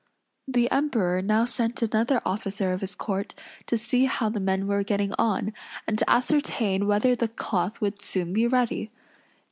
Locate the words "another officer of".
1.83-2.81